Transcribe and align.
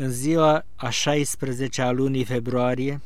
În 0.00 0.10
ziua 0.10 0.64
a 0.76 0.88
16 0.88 1.82
a 1.82 1.90
lunii 1.90 2.24
februarie, 2.24 3.00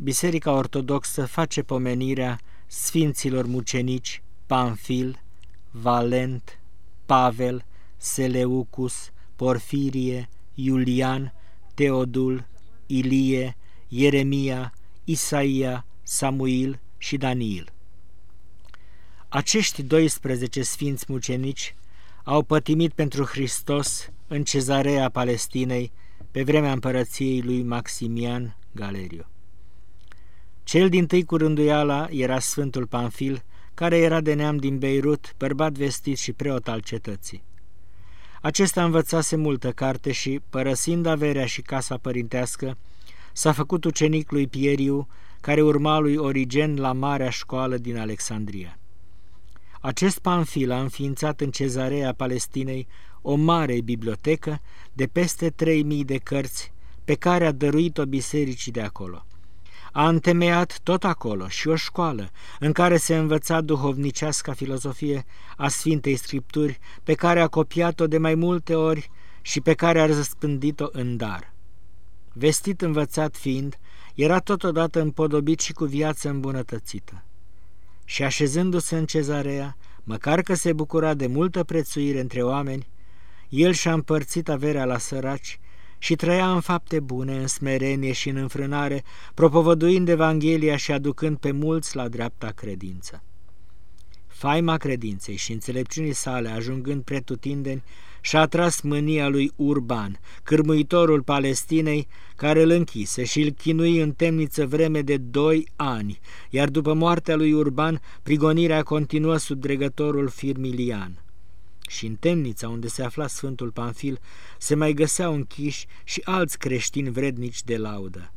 Biserica 0.00 0.52
Ortodoxă 0.52 1.26
face 1.26 1.62
pomenirea 1.62 2.40
Sfinților 2.66 3.46
Mucenici 3.46 4.22
Panfil, 4.46 5.20
Valent, 5.70 6.60
Pavel, 7.06 7.64
Seleucus, 7.96 9.10
Porfirie, 9.36 10.28
Iulian, 10.54 11.32
Teodul, 11.74 12.46
Ilie, 12.86 13.56
Ieremia, 13.88 14.72
Isaia, 15.04 15.86
Samuil 16.02 16.80
și 16.98 17.16
Daniil. 17.16 17.72
Acești 19.28 19.82
12 19.82 20.62
sfinți 20.62 21.04
mucenici 21.08 21.74
au 22.24 22.42
pătimit 22.42 22.92
pentru 22.92 23.24
Hristos 23.24 24.10
în 24.26 24.44
cezarea 24.44 25.08
Palestinei 25.08 25.92
pe 26.32 26.42
vremea 26.42 26.72
împărăției 26.72 27.42
lui 27.42 27.62
Maximian 27.62 28.56
Galeriu. 28.74 29.26
Cel 30.62 30.88
din 30.88 31.06
tâi 31.06 31.24
cu 31.24 31.36
rânduiala 31.36 32.06
era 32.10 32.38
Sfântul 32.38 32.86
Panfil, 32.86 33.42
care 33.74 33.98
era 33.98 34.20
de 34.20 34.34
neam 34.34 34.56
din 34.56 34.78
Beirut, 34.78 35.34
bărbat 35.38 35.72
vestit 35.72 36.18
și 36.18 36.32
preot 36.32 36.68
al 36.68 36.80
cetății. 36.80 37.42
Acesta 38.40 38.84
învățase 38.84 39.36
multă 39.36 39.72
carte 39.72 40.12
și, 40.12 40.40
părăsind 40.50 41.06
averea 41.06 41.46
și 41.46 41.62
casa 41.62 41.96
părintească, 41.96 42.76
s-a 43.32 43.52
făcut 43.52 43.84
ucenic 43.84 44.30
lui 44.30 44.46
Pieriu, 44.46 45.08
care 45.40 45.62
urma 45.62 45.98
lui 45.98 46.16
Origen 46.16 46.76
la 46.76 46.92
marea 46.92 47.30
școală 47.30 47.76
din 47.76 47.96
Alexandria. 47.98 48.78
Acest 49.84 50.18
Panfil 50.18 50.70
a 50.70 50.80
înființat 50.80 51.40
în 51.40 51.50
cezarea 51.50 52.12
Palestinei 52.12 52.86
o 53.22 53.34
mare 53.34 53.80
bibliotecă 53.80 54.60
de 54.92 55.06
peste 55.06 55.50
3000 55.50 56.04
de 56.04 56.16
cărți 56.16 56.72
pe 57.04 57.14
care 57.14 57.46
a 57.46 57.52
dăruit-o 57.52 58.06
bisericii 58.06 58.72
de 58.72 58.80
acolo. 58.80 59.26
A 59.92 60.08
întemeiat 60.08 60.80
tot 60.82 61.04
acolo 61.04 61.48
și 61.48 61.68
o 61.68 61.74
școală 61.74 62.30
în 62.60 62.72
care 62.72 62.96
se 62.96 63.16
învăța 63.16 63.60
duhovnicească 63.60 64.52
filozofie 64.52 65.24
a 65.56 65.68
Sfintei 65.68 66.16
Scripturi, 66.16 66.78
pe 67.02 67.14
care 67.14 67.40
a 67.40 67.46
copiat-o 67.46 68.06
de 68.06 68.18
mai 68.18 68.34
multe 68.34 68.74
ori 68.74 69.10
și 69.40 69.60
pe 69.60 69.74
care 69.74 70.00
a 70.00 70.06
răspândit-o 70.06 70.86
în 70.92 71.16
dar. 71.16 71.52
Vestit 72.32 72.80
învățat 72.80 73.36
fiind, 73.36 73.78
era 74.14 74.38
totodată 74.38 75.00
împodobit 75.00 75.60
și 75.60 75.72
cu 75.72 75.84
viață 75.84 76.28
îmbunătățită. 76.28 77.24
Și 78.12 78.22
așezându-se 78.22 78.96
în 78.96 79.06
cezarea, 79.06 79.76
măcar 80.02 80.42
că 80.42 80.54
se 80.54 80.72
bucura 80.72 81.14
de 81.14 81.26
multă 81.26 81.64
prețuire 81.64 82.20
între 82.20 82.42
oameni, 82.42 82.86
el 83.48 83.72
și-a 83.72 83.92
împărțit 83.92 84.48
averea 84.48 84.84
la 84.84 84.98
săraci 84.98 85.60
și 85.98 86.14
trăia 86.14 86.52
în 86.52 86.60
fapte 86.60 87.00
bune, 87.00 87.36
în 87.36 87.46
smerenie 87.46 88.12
și 88.12 88.28
în 88.28 88.36
înfrânare, 88.36 89.02
propovăduind 89.34 90.08
Evanghelia 90.08 90.76
și 90.76 90.92
aducând 90.92 91.36
pe 91.36 91.50
mulți 91.50 91.96
la 91.96 92.08
dreapta 92.08 92.50
credință. 92.50 93.22
Faima 94.26 94.76
credinței 94.76 95.36
și 95.36 95.52
înțelepciunii 95.52 96.12
sale, 96.12 96.48
ajungând 96.48 97.02
pretutindeni, 97.02 97.82
și-a 98.24 98.40
atras 98.40 98.80
mânia 98.80 99.28
lui 99.28 99.52
Urban, 99.56 100.20
cârmuitorul 100.42 101.22
Palestinei, 101.22 102.08
care 102.36 102.62
îl 102.62 102.70
închise 102.70 103.24
și 103.24 103.40
îl 103.40 103.50
chinui 103.50 104.00
în 104.00 104.12
temniță 104.12 104.66
vreme 104.66 105.00
de 105.00 105.16
doi 105.16 105.68
ani, 105.76 106.20
iar 106.50 106.68
după 106.68 106.92
moartea 106.92 107.36
lui 107.36 107.52
Urban, 107.52 108.00
prigonirea 108.22 108.82
continuă 108.82 109.36
sub 109.36 109.60
dregătorul 109.60 110.28
Firmilian 110.28 111.22
și 111.92 112.06
în 112.06 112.14
temnița 112.14 112.68
unde 112.68 112.88
se 112.88 113.02
afla 113.02 113.26
Sfântul 113.26 113.70
Panfil 113.70 114.18
se 114.58 114.74
mai 114.74 114.92
găseau 114.92 115.34
închiși 115.34 115.86
și 116.04 116.20
alți 116.24 116.58
creștini 116.58 117.10
vrednici 117.10 117.62
de 117.62 117.76
laudă. 117.76 118.32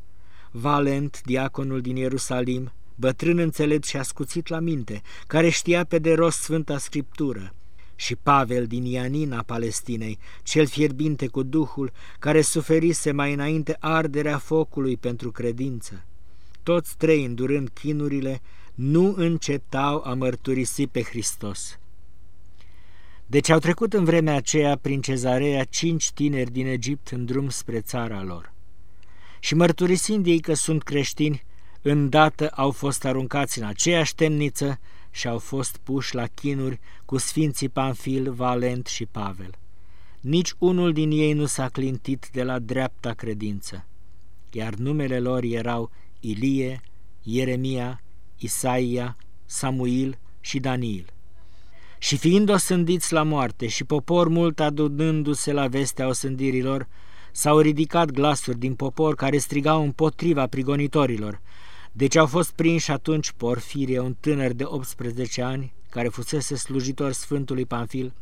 Valent, 0.52 1.22
diaconul 1.24 1.82
din 1.82 1.96
Ierusalim, 1.96 2.72
bătrân 2.96 3.38
înțelept 3.38 3.86
și 3.86 3.98
ascuțit 3.98 4.48
la 4.48 4.60
minte, 4.60 5.02
care 5.28 5.50
știa 5.50 5.84
pe 5.84 6.00
de 6.00 6.14
rost 6.14 6.40
Sfânta 6.40 6.78
Scriptură, 6.78 7.54
și 7.96 8.16
Pavel 8.16 8.68
din 8.68 8.86
Ianina 8.86 9.44
Palestinei, 9.44 10.20
cel 10.44 10.68
fierbinte 10.68 11.28
cu 11.28 11.44
Duhul, 11.44 11.92
care 12.20 12.42
suferise 12.42 13.12
mai 13.12 13.34
înainte 13.34 13.78
arderea 13.80 14.38
focului 14.38 14.98
pentru 14.98 15.32
credință. 15.32 16.06
Toți 16.64 16.98
trei, 16.98 17.26
îndurând 17.26 17.70
chinurile, 17.70 18.42
nu 18.74 19.14
încetau 19.18 20.04
a 20.06 20.14
mărturisi 20.14 20.88
pe 20.88 21.02
Hristos. 21.02 21.80
Deci 23.26 23.50
au 23.50 23.60
trecut 23.60 23.94
în 23.94 24.04
vremea 24.04 24.36
aceea 24.36 24.78
prin 24.78 25.02
cezarea 25.02 25.64
cinci 25.64 26.12
tineri 26.12 26.52
din 26.52 26.68
Egipt 26.68 27.08
în 27.08 27.26
drum 27.26 27.50
spre 27.50 27.80
țara 27.82 28.24
lor. 28.24 28.54
Și 29.40 29.56
mărturisind 29.56 30.26
ei 30.26 30.40
că 30.40 30.54
sunt 30.54 30.84
creștini, 30.84 31.44
îndată 31.82 32.48
au 32.48 32.72
fost 32.72 33.06
aruncați 33.06 33.60
în 33.60 33.66
aceeași 33.66 34.16
temniță 34.16 34.80
și 35.16 35.28
au 35.28 35.38
fost 35.40 35.78
puși 35.84 36.16
la 36.16 36.28
chinuri 36.28 36.80
cu 37.06 37.18
sfinții 37.18 37.70
Panfil, 37.70 38.32
Valent 38.32 38.88
și 38.88 39.06
Pavel. 39.06 39.50
Nici 40.20 40.54
unul 40.58 40.94
din 40.94 41.12
ei 41.12 41.34
nu 41.34 41.46
s-a 41.46 41.70
clintit 41.70 42.30
de 42.32 42.44
la 42.44 42.60
dreapta 42.60 43.14
credință, 43.14 43.86
iar 44.52 44.74
numele 44.74 45.20
lor 45.20 45.44
erau 45.44 45.92
Ilie, 46.20 46.82
Ieremia, 47.24 48.02
Isaia, 48.38 49.18
Samuil 49.46 50.18
și 50.40 50.60
Daniil. 50.60 51.06
Și 51.98 52.18
fiind 52.18 52.50
osândiți 52.50 53.14
la 53.14 53.24
moarte 53.24 53.68
și 53.68 53.84
popor 53.84 54.28
mult 54.28 54.60
adunându-se 54.60 55.52
la 55.52 55.68
vestea 55.68 56.08
osândirilor, 56.08 56.88
s-au 57.32 57.60
ridicat 57.60 58.12
glasuri 58.12 58.60
din 58.60 58.76
popor 58.76 59.16
care 59.16 59.38
strigau 59.38 59.84
împotriva 59.84 60.48
prigonitorilor. 60.48 61.42
Deci 61.98 62.16
au 62.16 62.26
fost 62.26 62.52
prinși 62.52 62.92
atunci 62.92 63.32
Porfirie, 63.32 64.00
un 64.00 64.16
tânăr 64.20 64.52
de 64.52 64.64
18 64.64 65.42
ani, 65.42 65.74
care 65.90 66.08
fusese 66.08 66.56
slujitor 66.56 67.12
Sfântului 67.12 67.66
Panfil, 67.66 68.14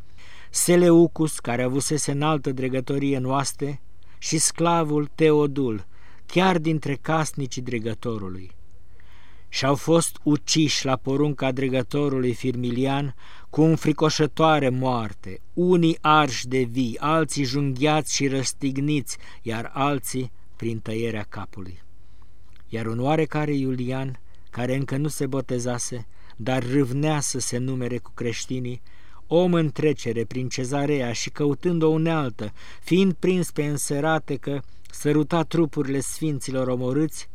Seleucus, 0.50 1.38
care 1.38 1.62
avusese 1.62 2.12
înaltă 2.12 2.52
dregătorie 2.52 3.16
în 3.16 3.24
oaste, 3.24 3.80
și 4.18 4.38
sclavul 4.38 5.10
Teodul, 5.14 5.86
chiar 6.26 6.58
dintre 6.58 6.94
casnicii 6.94 7.62
dregătorului 7.62 8.50
și 9.48 9.64
au 9.64 9.74
fost 9.74 10.18
uciși 10.22 10.84
la 10.84 10.96
porunca 10.96 11.52
dregătorului 11.52 12.32
Firmilian 12.32 13.14
cu 13.50 13.62
un 13.62 13.76
fricoșătoare 13.76 14.68
moarte, 14.68 15.40
unii 15.52 15.98
arși 16.00 16.48
de 16.48 16.62
vii, 16.62 16.98
alții 16.98 17.44
junghiați 17.44 18.14
și 18.14 18.26
răstigniți, 18.26 19.16
iar 19.42 19.70
alții 19.74 20.32
prin 20.56 20.78
tăierea 20.78 21.26
capului. 21.28 21.82
Iar 22.74 22.86
un 22.86 23.00
oarecare 23.00 23.54
Iulian, 23.54 24.20
care 24.50 24.74
încă 24.76 24.96
nu 24.96 25.08
se 25.08 25.26
botezase, 25.26 26.06
dar 26.36 26.62
râvnea 26.62 27.20
să 27.20 27.38
se 27.38 27.58
numere 27.58 27.98
cu 27.98 28.10
creștinii, 28.14 28.82
om 29.26 29.54
în 29.54 29.70
trecere 29.70 30.24
prin 30.24 30.48
cezarea 30.48 31.12
și 31.12 31.30
căutând 31.30 31.82
o 31.82 31.88
unealtă, 31.88 32.52
fiind 32.82 33.12
prins 33.12 33.50
pe 33.50 33.64
înserate 33.64 34.36
că 34.36 34.60
săruta 34.90 35.42
trupurile 35.42 36.00
sfinților 36.00 36.68
omorâți, 36.68 37.28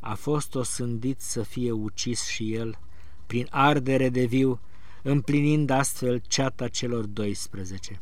a 0.00 0.14
fost 0.14 0.54
osândit 0.54 1.20
să 1.20 1.42
fie 1.42 1.70
ucis 1.70 2.26
și 2.26 2.54
el, 2.54 2.78
prin 3.26 3.46
ardere 3.50 4.08
de 4.08 4.24
viu, 4.24 4.60
împlinind 5.02 5.70
astfel 5.70 6.22
ceata 6.26 6.68
celor 6.68 7.04
12. 7.04 8.00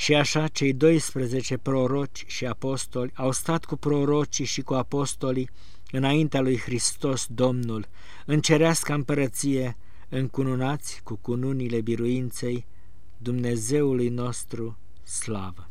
Și 0.00 0.14
așa 0.14 0.48
cei 0.48 0.72
12 0.72 1.56
proroci 1.56 2.24
și 2.26 2.46
apostoli 2.46 3.12
au 3.14 3.32
stat 3.32 3.64
cu 3.64 3.76
prorocii 3.76 4.44
și 4.44 4.62
cu 4.62 4.74
apostolii 4.74 5.50
înaintea 5.90 6.40
lui 6.40 6.58
Hristos 6.58 7.26
Domnul, 7.30 7.88
în 8.26 8.40
cerească 8.40 8.92
împărăție, 8.92 9.76
încununați 10.08 11.00
cu 11.04 11.18
cununile 11.22 11.80
biruinței 11.80 12.66
Dumnezeului 13.16 14.08
nostru 14.08 14.78
slavă. 15.02 15.69